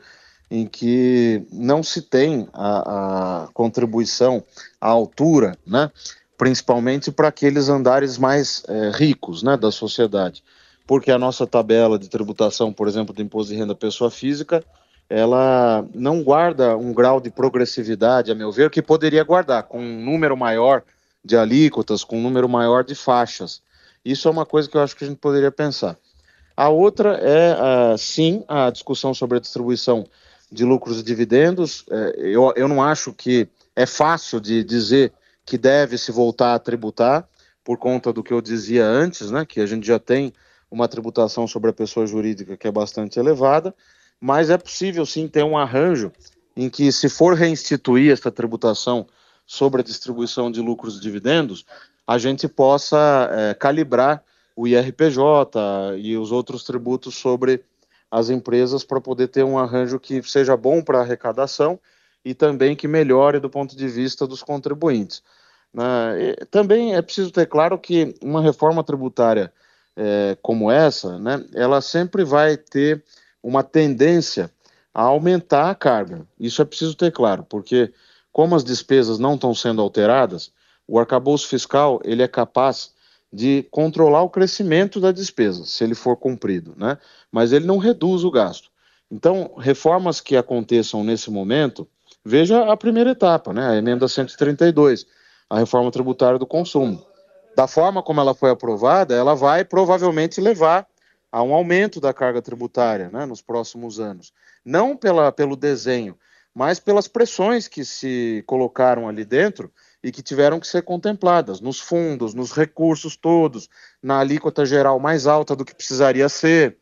em 0.50 0.66
que 0.66 1.46
não 1.52 1.84
se 1.84 2.02
tem 2.02 2.48
a, 2.52 3.44
a 3.44 3.48
contribuição 3.54 4.42
à 4.80 4.88
altura, 4.88 5.56
né? 5.64 5.88
Principalmente 6.36 7.10
para 7.10 7.28
aqueles 7.28 7.68
andares 7.68 8.18
mais 8.18 8.62
é, 8.68 8.90
ricos 8.90 9.42
né, 9.42 9.56
da 9.56 9.70
sociedade. 9.70 10.42
Porque 10.86 11.10
a 11.10 11.18
nossa 11.18 11.46
tabela 11.46 11.98
de 11.98 12.08
tributação, 12.08 12.72
por 12.72 12.86
exemplo, 12.86 13.14
do 13.14 13.22
imposto 13.22 13.52
de 13.52 13.58
renda 13.58 13.74
pessoa 13.74 14.10
física, 14.10 14.62
ela 15.08 15.84
não 15.94 16.22
guarda 16.22 16.76
um 16.76 16.92
grau 16.92 17.20
de 17.20 17.30
progressividade, 17.30 18.30
a 18.30 18.34
meu 18.34 18.52
ver, 18.52 18.70
que 18.70 18.82
poderia 18.82 19.24
guardar, 19.24 19.64
com 19.64 19.80
um 19.80 20.04
número 20.04 20.36
maior 20.36 20.82
de 21.24 21.36
alíquotas, 21.36 22.04
com 22.04 22.18
um 22.18 22.22
número 22.22 22.48
maior 22.48 22.84
de 22.84 22.94
faixas. 22.94 23.62
Isso 24.04 24.28
é 24.28 24.30
uma 24.30 24.46
coisa 24.46 24.68
que 24.68 24.76
eu 24.76 24.80
acho 24.80 24.96
que 24.96 25.04
a 25.04 25.06
gente 25.08 25.18
poderia 25.18 25.50
pensar. 25.50 25.96
A 26.56 26.68
outra 26.68 27.18
é, 27.20 27.54
uh, 27.54 27.98
sim, 27.98 28.44
a 28.48 28.70
discussão 28.70 29.12
sobre 29.12 29.38
a 29.38 29.40
distribuição 29.40 30.06
de 30.50 30.64
lucros 30.64 31.00
e 31.00 31.02
dividendos. 31.02 31.80
Uh, 31.82 32.18
eu, 32.18 32.52
eu 32.56 32.68
não 32.68 32.82
acho 32.82 33.12
que 33.12 33.48
é 33.74 33.84
fácil 33.84 34.40
de 34.40 34.64
dizer 34.64 35.12
que 35.46 35.56
deve 35.56 35.96
se 35.96 36.10
voltar 36.10 36.54
a 36.54 36.58
tributar, 36.58 37.26
por 37.64 37.78
conta 37.78 38.12
do 38.12 38.22
que 38.22 38.32
eu 38.32 38.40
dizia 38.40 38.84
antes, 38.84 39.30
né, 39.30 39.46
que 39.46 39.60
a 39.60 39.66
gente 39.66 39.86
já 39.86 39.98
tem 39.98 40.32
uma 40.70 40.88
tributação 40.88 41.46
sobre 41.46 41.70
a 41.70 41.72
pessoa 41.72 42.06
jurídica 42.06 42.56
que 42.56 42.66
é 42.66 42.70
bastante 42.70 43.18
elevada, 43.18 43.74
mas 44.20 44.50
é 44.50 44.58
possível 44.58 45.06
sim 45.06 45.28
ter 45.28 45.44
um 45.44 45.56
arranjo 45.56 46.12
em 46.56 46.68
que, 46.68 46.90
se 46.90 47.08
for 47.08 47.34
reinstituir 47.34 48.12
essa 48.12 48.30
tributação 48.30 49.06
sobre 49.46 49.80
a 49.80 49.84
distribuição 49.84 50.50
de 50.50 50.60
lucros 50.60 50.96
e 50.96 51.00
dividendos, 51.00 51.64
a 52.06 52.18
gente 52.18 52.48
possa 52.48 53.28
é, 53.30 53.54
calibrar 53.54 54.22
o 54.56 54.66
IRPJ 54.66 55.98
e 55.98 56.16
os 56.16 56.32
outros 56.32 56.64
tributos 56.64 57.14
sobre 57.14 57.62
as 58.10 58.30
empresas 58.30 58.82
para 58.82 59.00
poder 59.00 59.28
ter 59.28 59.44
um 59.44 59.58
arranjo 59.58 60.00
que 60.00 60.22
seja 60.22 60.56
bom 60.56 60.82
para 60.82 61.00
arrecadação 61.00 61.78
e 62.24 62.34
também 62.34 62.74
que 62.74 62.88
melhore 62.88 63.38
do 63.38 63.50
ponto 63.50 63.76
de 63.76 63.86
vista 63.86 64.26
dos 64.26 64.42
contribuintes. 64.42 65.22
Né? 65.76 66.34
Também 66.50 66.94
é 66.94 67.02
preciso 67.02 67.30
ter 67.30 67.46
claro 67.46 67.78
que 67.78 68.14
uma 68.22 68.40
reforma 68.40 68.82
tributária 68.82 69.52
é, 69.94 70.36
como 70.40 70.70
essa, 70.70 71.18
né, 71.18 71.44
ela 71.54 71.82
sempre 71.82 72.24
vai 72.24 72.56
ter 72.56 73.04
uma 73.42 73.62
tendência 73.62 74.50
a 74.94 75.02
aumentar 75.02 75.68
a 75.68 75.74
carga. 75.74 76.26
Isso 76.40 76.62
é 76.62 76.64
preciso 76.64 76.96
ter 76.96 77.12
claro, 77.12 77.44
porque 77.44 77.92
como 78.32 78.54
as 78.54 78.64
despesas 78.64 79.18
não 79.18 79.34
estão 79.34 79.54
sendo 79.54 79.82
alteradas, 79.82 80.50
o 80.88 80.98
arcabouço 80.98 81.46
fiscal 81.46 82.00
ele 82.04 82.22
é 82.22 82.28
capaz 82.28 82.94
de 83.30 83.66
controlar 83.70 84.22
o 84.22 84.30
crescimento 84.30 84.98
da 84.98 85.12
despesa, 85.12 85.66
se 85.66 85.84
ele 85.84 85.94
for 85.94 86.16
cumprido, 86.16 86.74
né? 86.76 86.96
mas 87.30 87.52
ele 87.52 87.66
não 87.66 87.76
reduz 87.76 88.24
o 88.24 88.30
gasto. 88.30 88.70
Então, 89.10 89.52
reformas 89.58 90.22
que 90.22 90.36
aconteçam 90.36 91.04
nesse 91.04 91.30
momento, 91.30 91.86
Veja 92.28 92.72
a 92.72 92.76
primeira 92.76 93.10
etapa, 93.10 93.52
né, 93.52 93.68
a 93.68 93.76
emenda 93.76 94.08
132, 94.08 95.06
a 95.48 95.58
reforma 95.58 95.90
tributária 95.90 96.38
do 96.38 96.46
consumo. 96.46 97.04
Da 97.56 97.66
forma 97.66 98.02
como 98.02 98.20
ela 98.20 98.34
foi 98.34 98.50
aprovada, 98.50 99.14
ela 99.14 99.34
vai 99.34 99.64
provavelmente 99.64 100.40
levar 100.40 100.86
a 101.30 101.42
um 101.42 101.54
aumento 101.54 102.00
da 102.00 102.12
carga 102.12 102.42
tributária 102.42 103.10
né, 103.10 103.24
nos 103.26 103.40
próximos 103.40 103.98
anos. 103.98 104.32
Não 104.64 104.96
pela, 104.96 105.32
pelo 105.32 105.56
desenho, 105.56 106.16
mas 106.54 106.80
pelas 106.80 107.08
pressões 107.08 107.68
que 107.68 107.84
se 107.84 108.42
colocaram 108.46 109.08
ali 109.08 109.24
dentro 109.24 109.72
e 110.02 110.12
que 110.12 110.22
tiveram 110.22 110.60
que 110.60 110.66
ser 110.66 110.82
contempladas 110.82 111.60
nos 111.60 111.80
fundos, 111.80 112.34
nos 112.34 112.52
recursos 112.52 113.16
todos, 113.16 113.68
na 114.02 114.20
alíquota 114.20 114.64
geral 114.64 114.98
mais 114.98 115.26
alta 115.26 115.56
do 115.56 115.64
que 115.64 115.74
precisaria 115.74 116.28
ser. 116.28 116.76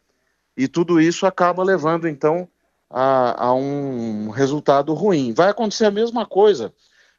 E 0.56 0.68
tudo 0.68 1.00
isso 1.00 1.26
acaba 1.26 1.64
levando, 1.64 2.06
então, 2.06 2.48
a, 2.88 3.46
a 3.46 3.54
um 3.54 4.30
resultado 4.30 4.94
ruim. 4.94 5.32
Vai 5.32 5.50
acontecer 5.50 5.86
a 5.86 5.90
mesma 5.90 6.26
coisa 6.26 6.72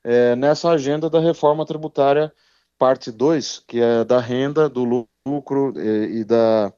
é, 0.05 0.35
nessa 0.35 0.69
agenda 0.69 1.09
da 1.09 1.19
reforma 1.19 1.65
tributária, 1.65 2.31
parte 2.77 3.11
2, 3.11 3.63
que 3.67 3.81
é 3.81 4.03
da 4.05 4.19
renda, 4.19 4.69
do 4.69 5.07
lucro 5.27 5.73
e, 5.75 6.19
e 6.19 6.23
da, 6.23 6.71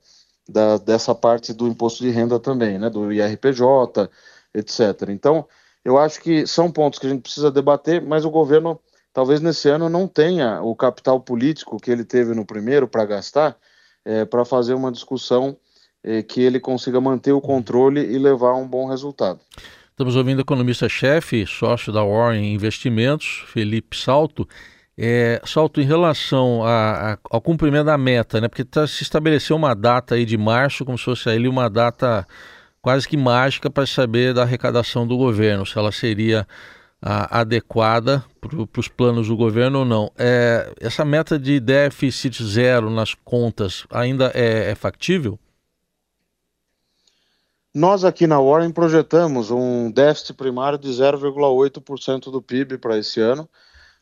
da, 0.48 0.77
dessa 0.77 1.13
parte 1.13 1.53
do 1.53 1.67
imposto 1.67 2.01
de 2.03 2.10
renda 2.10 2.39
também, 2.39 2.79
né, 2.79 2.89
do 2.89 3.12
IRPJ, 3.12 4.10
etc. 4.53 5.10
Então, 5.10 5.46
eu 5.84 5.98
acho 5.98 6.22
que 6.22 6.48
são 6.48 6.72
pontos 6.72 7.00
que 7.00 7.05
a 7.05 7.10
gente 7.10 7.24
precisa 7.24 7.51
debater, 7.51 8.01
mas 8.01 8.24
o 8.24 8.31
governo, 8.31 8.79
talvez 9.12 9.41
nesse 9.41 9.67
ano, 9.67 9.89
não 9.89 10.07
tenha 10.07 10.62
o 10.62 10.74
capital 10.74 11.19
político 11.19 11.77
que 11.81 11.91
ele 11.91 12.05
teve 12.05 12.34
no 12.34 12.46
primeiro 12.46 12.88
para 12.88 13.03
gastar, 13.03 13.57
é, 14.05 14.24
para 14.24 14.46
fazer 14.46 14.74
uma 14.74 14.91
discussão 14.91 15.57
que 16.29 16.39
ele 16.39 16.57
consiga 16.57 17.01
manter 17.01 17.34
o 17.34 17.41
controle 17.41 18.00
e 18.00 18.17
levar 18.17 18.51
a 18.51 18.55
um 18.55 18.65
bom 18.65 18.88
resultado. 18.88 19.41
Estamos 19.98 20.16
ouvindo 20.16 20.38
o 20.38 20.42
economista-chefe, 20.42 21.48
sócio 21.48 21.92
da 21.92 22.04
Warren 22.04 22.54
Investimentos, 22.54 23.44
Felipe 23.48 23.98
Salto. 23.98 24.48
É, 24.96 25.42
Salto, 25.44 25.82
em 25.82 25.86
relação 25.86 26.63
a, 26.63 27.13
a, 27.13 27.18
ao 27.32 27.42
cumprimento 27.42 27.86
da 27.88 27.98
meta, 27.98 28.39
né? 28.39 28.48
Porque 28.48 28.63
tá, 28.63 28.86
se 28.86 29.01
estabeleceu 29.01 29.56
uma 29.56 29.74
data 29.74 30.13
aí 30.13 30.24
de 30.24 30.38
março, 30.38 30.86
como 30.86 31.00
se 31.00 31.04
fosse 31.04 31.27
ali 31.27 31.48
uma 31.48 31.68
data 31.68 32.27
quase 32.80 33.08
que 33.08 33.18
mágica 33.18 33.72
para 33.72 33.88
saber 33.88 34.36
da 34.36 34.44
arrecadação 34.44 35.08
do 35.08 35.18
governo, 35.18 35.66
se 35.66 35.75
ela 35.75 35.92
seria 35.92 36.48
a, 37.01 37.39
adequada 37.39 38.24
para 38.39 38.80
os 38.80 38.88
planos 38.88 39.30
do 39.30 39.36
governo 39.36 39.80
ou 39.80 39.86
não. 39.86 40.12
É, 40.16 40.75
essa 40.80 41.04
meta 41.04 41.39
de 41.39 41.60
déficit 41.60 42.44
zero 42.44 42.92
nas 42.92 43.16
contas 43.16 43.88
ainda 43.89 44.32
é, 44.36 44.70
é 44.70 44.75
factível? 44.75 45.39
Nós 47.77 48.03
aqui 48.03 48.25
na 48.25 48.41
Warren 48.41 48.72
projetamos 48.72 49.51
um 49.51 49.91
déficit 49.91 50.34
primário 50.34 50.79
de 50.79 50.89
0,8% 50.89 52.31
do 52.31 52.41
PIB 52.41 52.79
para 52.79 52.98
esse 52.98 53.22
ano. 53.22 53.48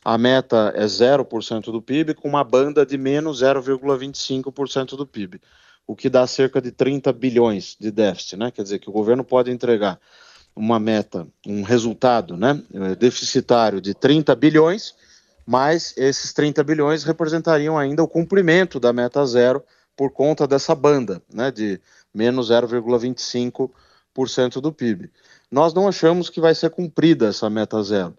A 0.02 0.16
meta 0.16 0.72
é 0.74 0.86
0% 0.86 1.64
do 1.64 1.82
PIB, 1.82 2.14
com 2.14 2.26
uma 2.26 2.42
banda 2.42 2.86
de 2.86 2.96
menos 2.96 3.42
0,25% 3.42 4.96
do 4.96 5.06
PIB, 5.06 5.42
o 5.86 5.94
que 5.94 6.08
dá 6.08 6.26
cerca 6.26 6.58
de 6.58 6.72
30 6.72 7.12
bilhões 7.12 7.76
de 7.78 7.90
déficit, 7.90 8.38
né? 8.38 8.50
Quer 8.50 8.62
dizer 8.62 8.78
que 8.78 8.88
o 8.88 8.92
governo 8.94 9.22
pode 9.22 9.50
entregar 9.50 10.00
uma 10.56 10.80
meta, 10.80 11.28
um 11.46 11.60
resultado 11.60 12.34
né, 12.34 12.58
deficitário 12.98 13.78
de 13.78 13.92
30 13.92 14.34
bilhões, 14.36 14.94
mas 15.44 15.92
esses 15.98 16.32
30 16.32 16.64
bilhões 16.64 17.04
representariam 17.04 17.76
ainda 17.76 18.02
o 18.02 18.08
cumprimento 18.08 18.80
da 18.80 18.90
meta 18.90 19.26
zero 19.26 19.62
por 19.94 20.10
conta 20.10 20.46
dessa 20.46 20.74
banda, 20.74 21.22
né, 21.30 21.50
de 21.50 21.78
menos 22.16 22.50
0,25% 22.50 24.60
do 24.60 24.72
PIB. 24.72 25.10
Nós 25.50 25.74
não 25.74 25.86
achamos 25.86 26.30
que 26.30 26.40
vai 26.40 26.54
ser 26.54 26.70
cumprida 26.70 27.28
essa 27.28 27.50
meta 27.50 27.82
zero. 27.82 28.16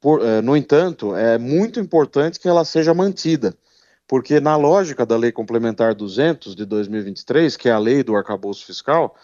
Por, 0.00 0.24
eh, 0.24 0.40
no 0.40 0.56
entanto, 0.56 1.16
é 1.16 1.36
muito 1.38 1.80
importante 1.80 2.40
que 2.40 2.48
ela 2.48 2.64
seja 2.64 2.94
mantida, 2.94 3.54
porque 4.06 4.40
na 4.40 4.56
lógica 4.56 5.04
da 5.04 5.16
Lei 5.16 5.32
Complementar 5.32 5.94
200 5.94 6.54
de 6.54 6.64
2023, 6.64 7.56
que 7.56 7.68
é 7.68 7.72
a 7.72 7.78
lei 7.78 8.02
do 8.02 8.16
arcabouço 8.16 8.64
fiscal, 8.64 9.16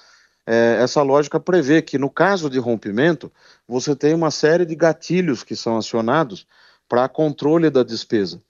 eh, 0.47 0.79
essa 0.81 1.03
lógica 1.03 1.39
prevê 1.39 1.83
que 1.83 1.99
no 1.99 2.11
caso 2.11 2.51
de 2.51 2.59
rompimento, 2.59 3.31
você 3.67 3.95
tem 3.95 4.15
uma 4.15 4.31
série 4.31 4.65
de 4.65 4.75
gatilhos 4.75 5.45
que 5.45 5.55
são 5.55 5.77
acionados 5.77 6.47
para 6.89 7.09
controle 7.09 7.71
da 7.71 7.83
despesa. 7.83 8.41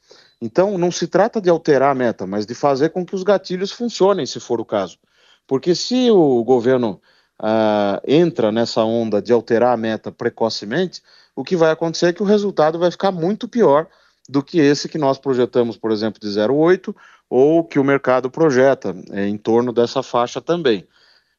Então, 0.40 0.78
não 0.78 0.92
se 0.92 1.08
trata 1.08 1.40
de 1.40 1.50
alterar 1.50 1.90
a 1.90 1.94
meta, 1.94 2.26
mas 2.26 2.46
de 2.46 2.54
fazer 2.54 2.90
com 2.90 3.04
que 3.04 3.14
os 3.14 3.24
gatilhos 3.24 3.72
funcionem, 3.72 4.24
se 4.24 4.38
for 4.38 4.60
o 4.60 4.64
caso. 4.64 4.96
Porque 5.48 5.74
se 5.74 6.10
o 6.10 6.44
governo 6.44 7.00
uh, 7.40 8.00
entra 8.06 8.52
nessa 8.52 8.84
onda 8.84 9.20
de 9.20 9.32
alterar 9.32 9.72
a 9.72 9.76
meta 9.76 10.12
precocemente, 10.12 11.02
o 11.34 11.42
que 11.42 11.56
vai 11.56 11.70
acontecer 11.70 12.06
é 12.06 12.12
que 12.12 12.22
o 12.22 12.26
resultado 12.26 12.78
vai 12.78 12.90
ficar 12.90 13.10
muito 13.10 13.48
pior 13.48 13.88
do 14.28 14.42
que 14.42 14.60
esse 14.60 14.90
que 14.90 14.98
nós 14.98 15.18
projetamos, 15.18 15.78
por 15.78 15.90
exemplo, 15.90 16.20
de 16.20 16.28
0,8, 16.28 16.94
ou 17.30 17.64
que 17.64 17.78
o 17.78 17.84
mercado 17.84 18.30
projeta 18.30 18.94
é, 19.10 19.26
em 19.26 19.38
torno 19.38 19.72
dessa 19.72 20.02
faixa 20.02 20.40
também. 20.40 20.86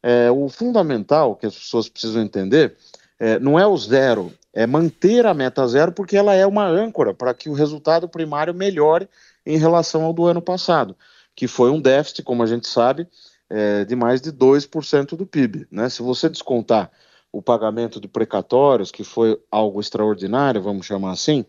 É, 0.01 0.32
o 0.32 0.50
fundamental 0.50 1.36
que 1.36 1.46
as 1.46 1.56
pessoas 1.56 1.88
precisam 1.88 2.24
entender 2.24 2.75
é, 3.20 3.38
não 3.38 3.60
é 3.60 3.68
o 3.68 3.78
zero, 3.78 4.34
é 4.54 4.66
manter 4.66 5.25
a 5.28 5.34
meta 5.36 5.68
zero, 5.68 5.92
porque 5.92 6.18
ela 6.18 6.34
é 6.34 6.48
uma 6.48 6.66
âncora 6.66 7.13
para 7.13 7.34
que 7.34 7.50
o 7.50 7.54
resultado 7.54 8.10
primário 8.10 8.54
melhore 8.54 9.08
em 9.46 9.58
relação 9.58 10.04
ao 10.04 10.13
do 10.13 10.25
ano 10.25 10.42
passado, 10.42 10.96
que 11.36 11.48
foi 11.48 11.70
um 11.70 11.82
déficit, 11.82 12.24
como 12.24 12.42
a 12.42 12.48
gente 12.48 12.68
sabe, 12.68 13.08
é, 13.50 13.84
de 13.86 13.96
mais 13.96 14.22
de 14.22 14.32
2% 14.32 15.15
do 15.15 15.25
PIB. 15.25 15.68
Né? 15.72 15.89
Se 15.89 16.01
você 16.01 16.29
descontar 16.29 16.91
o 17.32 17.41
pagamento 17.41 18.00
de 18.00 18.08
precatórios, 18.08 18.91
que 18.91 19.03
foi 19.03 19.39
algo 19.51 19.79
extraordinário, 19.79 20.62
vamos 20.62 20.86
chamar 20.86 21.12
assim, 21.12 21.46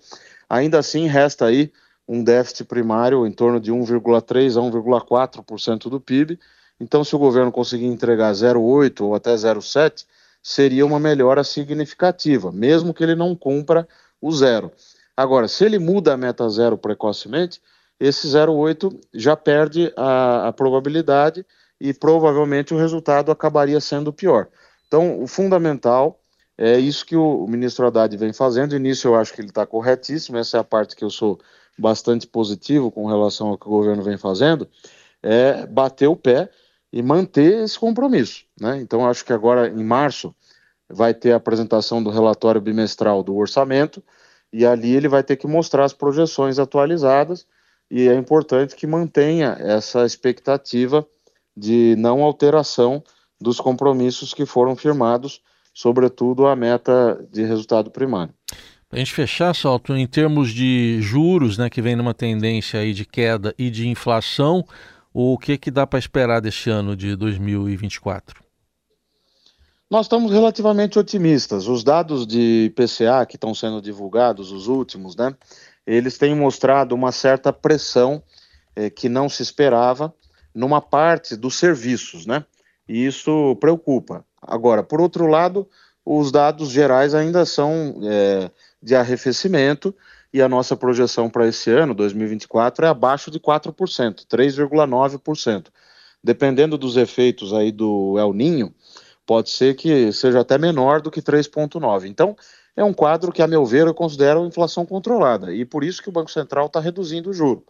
ainda 0.49 0.79
assim 0.79 1.07
resta 1.07 1.47
aí 1.47 1.73
um 2.07 2.25
déficit 2.25 2.65
primário 2.65 3.27
em 3.27 3.33
torno 3.33 3.61
de 3.61 3.73
1,3 3.73 4.57
a 4.57 4.61
1,4% 4.61 5.89
do 5.89 6.01
PIB. 6.01 6.39
Então, 6.81 7.05
se 7.05 7.15
o 7.15 7.19
governo 7.19 7.53
conseguir 7.53 7.87
entregar 7.87 8.33
0,8 8.33 9.01
ou 9.03 9.15
até 9.15 9.35
0,7, 9.35 10.07
seria 10.43 10.85
uma 10.85 10.99
melhora 10.99 11.45
significativa, 11.45 12.51
mesmo 12.51 12.93
que 12.93 13.05
ele 13.05 13.15
não 13.15 13.37
cumpra 13.37 13.87
o 14.21 14.33
zero. 14.33 14.73
Agora, 15.17 15.47
se 15.47 15.65
ele 15.65 15.79
muda 15.79 16.15
a 16.15 16.17
meta 16.17 16.49
zero 16.49 16.77
precocemente, 16.77 17.61
esse 17.99 18.27
0,8 18.27 18.99
já 19.13 19.37
perde 19.37 19.93
a, 19.97 20.49
a 20.49 20.53
probabilidade 20.53 21.45
e 21.81 21.95
provavelmente 21.95 22.75
o 22.75 22.77
resultado 22.77 23.33
acabaria 23.33 23.81
sendo 23.81 24.13
pior. 24.13 24.49
Então, 24.87 25.23
o 25.23 25.27
fundamental 25.27 26.21
é 26.59 26.79
isso 26.79 27.07
que 27.07 27.17
o, 27.17 27.47
ministro 27.47 27.87
Haddad 27.87 28.15
vem 28.17 28.33
fazendo. 28.33 28.77
Início, 28.77 29.09
eu 29.09 29.15
acho 29.15 29.33
que 29.33 29.41
ele 29.41 29.49
está 29.49 29.65
corretíssimo, 29.65 30.37
essa 30.37 30.59
é 30.59 30.61
a 30.61 30.65
parte 30.65 30.95
que 30.95 31.03
eu 31.03 31.09
sou 31.09 31.41
bastante 31.79 32.27
positivo 32.27 32.91
com 32.91 33.07
relação 33.07 33.49
ao 33.49 33.57
que 33.57 33.67
o 33.67 33.71
governo 33.71 34.03
vem 34.03 34.19
fazendo, 34.19 34.69
é 35.23 35.67
bater 35.67 36.09
o 36.09 36.17
pé 36.17 36.51
e 36.93 37.03
manter 37.03 37.65
esse 37.65 37.79
compromisso. 37.79 38.45
Né? 38.61 38.79
Então, 38.81 39.09
acho 39.09 39.25
que 39.25 39.33
agora, 39.33 39.69
em 39.69 39.83
março, 39.83 40.35
vai 40.87 41.15
ter 41.15 41.33
a 41.33 41.37
apresentação 41.37 42.03
do 42.03 42.11
relatório 42.11 42.61
bimestral 42.61 43.23
do 43.23 43.35
orçamento, 43.37 44.03
e 44.53 44.67
ali 44.67 44.95
ele 44.95 45.09
vai 45.09 45.23
ter 45.23 45.37
que 45.37 45.47
mostrar 45.47 45.85
as 45.85 45.93
projeções 45.93 46.59
atualizadas, 46.59 47.47
e 47.91 48.09
é 48.09 48.15
importante 48.15 48.77
que 48.77 48.87
mantenha 48.87 49.57
essa 49.61 50.05
expectativa 50.05 51.07
de 51.57 51.95
não 51.97 52.23
alteração 52.23 53.03
dos 53.41 53.59
compromissos 53.59 54.35
que 54.35 54.45
foram 54.45 54.77
firmados, 54.77 55.41
sobretudo 55.73 56.47
a 56.47 56.55
meta 56.55 57.19
de 57.33 57.43
resultado 57.45 57.91
primário. 57.91 58.35
Para 58.89 58.97
a 58.97 58.99
gente 58.99 59.13
fechar, 59.13 59.55
Salto, 59.55 59.95
em 59.95 60.07
termos 60.07 60.51
de 60.51 61.01
juros, 61.01 61.57
né, 61.57 61.71
que 61.71 61.81
vem 61.81 61.95
numa 61.95 62.13
tendência 62.13 62.81
aí 62.81 62.93
de 62.93 63.05
queda 63.05 63.55
e 63.57 63.71
de 63.71 63.89
inflação, 63.89 64.67
o 65.13 65.39
que, 65.39 65.57
que 65.57 65.71
dá 65.71 65.87
para 65.87 65.99
esperar 65.99 66.41
deste 66.41 66.71
ano 66.71 66.97
de 66.97 67.15
2024? 67.15 68.43
Nós 69.89 70.07
estamos 70.07 70.31
relativamente 70.31 70.99
otimistas. 70.99 71.67
Os 71.67 71.83
dados 71.83 72.27
de 72.27 72.73
PCA 72.77 73.27
que 73.27 73.37
estão 73.37 73.55
sendo 73.55 73.81
divulgados, 73.81 74.53
os 74.53 74.69
últimos, 74.69 75.17
né, 75.17 75.35
eles 75.87 76.19
têm 76.19 76.35
mostrado 76.35 76.95
uma 76.95 77.11
certa 77.11 77.53
pressão 77.53 78.23
eh, 78.77 78.91
que 78.91 79.09
não 79.09 79.29
se 79.29 79.43
esperava 79.43 80.15
numa 80.55 80.81
parte 80.81 81.37
dos 81.37 81.59
serviços, 81.59 82.27
né? 82.27 82.45
E 82.89 83.07
isso 83.07 83.57
preocupa. 83.61 84.25
Agora, 84.43 84.83
por 84.83 85.01
outro 85.01 85.27
lado, 85.27 85.69
os 86.05 86.33
dados 86.33 86.71
gerais 86.71 87.15
ainda 87.15 87.45
são 87.45 88.01
é, 88.03 88.51
de 88.83 88.97
arrefecimento 88.97 89.95
e 90.33 90.41
a 90.41 90.49
nossa 90.49 90.77
projeção 90.77 91.29
para 91.29 91.47
esse 91.47 91.71
ano, 91.71 91.95
2024, 91.95 92.87
é 92.87 92.89
abaixo 92.89 93.31
de 93.31 93.39
4%, 93.39 94.27
3,9%. 94.27 95.67
Dependendo 96.23 96.79
dos 96.79 96.97
efeitos 96.97 97.53
aí 97.53 97.73
do 97.73 98.19
El 98.19 98.33
Ninho, 98.33 98.75
pode 99.27 99.51
ser 99.51 99.75
que 99.75 100.13
seja 100.13 100.41
até 100.41 100.59
menor 100.59 101.01
do 101.01 101.11
que 101.11 101.23
3,9%. 101.23 102.05
Então, 102.07 102.37
é 102.77 102.85
um 102.85 102.93
quadro 102.93 103.33
que, 103.33 103.43
a 103.43 103.47
meu 103.47 103.65
ver, 103.65 103.87
eu 103.87 103.95
considero 103.95 104.47
inflação 104.47 104.87
controlada 104.87 105.53
e 105.53 105.65
por 105.65 105.83
isso 105.85 106.03
que 106.03 106.09
o 106.09 106.13
Banco 106.13 106.31
Central 106.31 106.67
está 106.67 106.81
reduzindo 106.81 107.31
o 107.31 107.33
juro 107.33 107.65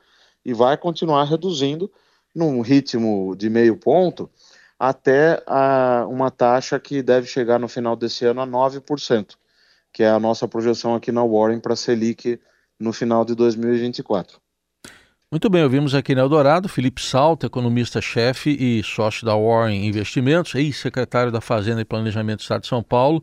e 0.45 0.53
vai 0.53 0.77
continuar 0.77 1.25
reduzindo 1.25 1.91
num 2.35 2.61
ritmo 2.61 3.35
de 3.37 3.51
meio 3.51 3.77
ponto 3.77 4.31
até 4.79 5.43
a, 5.47 6.07
uma 6.09 6.31
taxa 6.31 6.81
que 6.81 7.03
deve 7.03 7.27
chegar 7.27 7.59
no 7.59 7.69
final 7.69 7.95
desse 7.95 8.25
ano 8.25 8.41
a 8.41 8.47
9%, 8.47 9.35
que 9.93 10.03
é 10.03 10.09
a 10.09 10.19
nossa 10.19 10.49
projeção 10.49 10.95
aqui 10.95 11.13
na 11.13 11.23
Warren 11.23 11.61
para 11.61 11.75
a 11.75 11.77
Selic 11.77 12.41
no 12.79 12.93
final 12.93 13.25
de 13.25 13.35
2024. 13.35 14.39
Muito 15.31 15.49
bem, 15.49 15.63
ouvimos 15.63 15.95
aqui 15.95 16.15
no 16.15 16.23
Eldorado 16.23 16.69
Felipe 16.69 17.01
Salto, 17.01 17.47
economista-chefe 17.47 18.51
e 18.51 18.83
sócio 18.83 19.25
da 19.25 19.37
Warren 19.37 19.87
Investimentos, 19.87 20.55
ex-secretário 20.55 21.31
da 21.31 21.41
Fazenda 21.41 21.83
e 21.83 21.85
Planejamento 21.85 22.39
do 22.39 22.43
Estado 22.43 22.63
de 22.63 22.67
São 22.67 22.83
Paulo, 22.83 23.23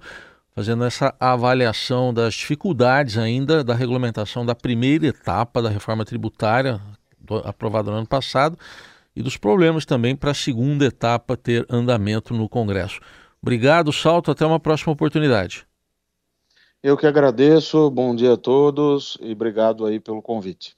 fazendo 0.55 0.85
essa 0.85 1.13
avaliação 1.19 2.13
das 2.13 2.35
dificuldades 2.35 3.17
ainda 3.17 3.63
da 3.63 3.73
regulamentação 3.73 4.45
da 4.45 4.55
primeira 4.55 5.07
etapa 5.07 5.61
da 5.61 5.69
reforma 5.69 6.05
tributária 6.05 6.79
aprovada 7.43 7.91
no 7.91 7.97
ano 7.97 8.07
passado 8.07 8.57
e 9.17 9.23
dos 9.23 9.35
problemas 9.35 9.83
também 9.83 10.15
para 10.15 10.29
a 10.29 10.35
segunda 10.35 10.85
etapa 10.85 11.35
ter 11.35 11.65
andamento 11.71 12.35
no 12.35 12.47
Congresso. 12.47 12.99
Obrigado, 13.41 13.91
Salto. 13.91 14.29
Até 14.29 14.45
uma 14.45 14.59
próxima 14.59 14.93
oportunidade. 14.93 15.65
Eu 16.83 16.95
que 16.95 17.07
agradeço. 17.07 17.89
Bom 17.89 18.15
dia 18.15 18.33
a 18.33 18.37
todos 18.37 19.17
e 19.19 19.31
obrigado 19.31 19.87
aí 19.87 19.99
pelo 19.99 20.21
convite. 20.21 20.76